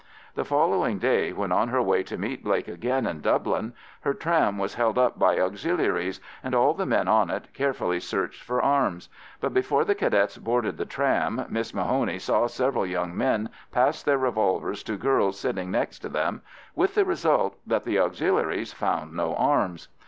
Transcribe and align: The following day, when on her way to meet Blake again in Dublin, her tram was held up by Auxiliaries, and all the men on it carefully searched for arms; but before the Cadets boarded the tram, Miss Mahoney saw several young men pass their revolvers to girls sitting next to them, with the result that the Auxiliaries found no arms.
The 0.33 0.43
following 0.43 0.97
day, 0.97 1.31
when 1.31 1.51
on 1.51 1.67
her 1.67 1.79
way 1.79 2.01
to 2.01 2.17
meet 2.17 2.43
Blake 2.43 2.67
again 2.67 3.05
in 3.05 3.21
Dublin, 3.21 3.73
her 3.99 4.15
tram 4.15 4.57
was 4.57 4.73
held 4.73 4.97
up 4.97 5.19
by 5.19 5.39
Auxiliaries, 5.39 6.19
and 6.43 6.55
all 6.55 6.73
the 6.73 6.87
men 6.87 7.07
on 7.07 7.29
it 7.29 7.53
carefully 7.53 7.99
searched 7.99 8.41
for 8.41 8.59
arms; 8.63 9.09
but 9.41 9.53
before 9.53 9.85
the 9.85 9.93
Cadets 9.93 10.39
boarded 10.39 10.77
the 10.77 10.87
tram, 10.87 11.45
Miss 11.49 11.71
Mahoney 11.71 12.17
saw 12.17 12.47
several 12.47 12.87
young 12.87 13.15
men 13.15 13.51
pass 13.71 14.01
their 14.01 14.17
revolvers 14.17 14.81
to 14.85 14.97
girls 14.97 15.39
sitting 15.39 15.69
next 15.69 15.99
to 15.99 16.09
them, 16.09 16.41
with 16.73 16.95
the 16.95 17.05
result 17.05 17.59
that 17.67 17.83
the 17.83 17.99
Auxiliaries 17.99 18.73
found 18.73 19.13
no 19.13 19.35
arms. 19.35 19.87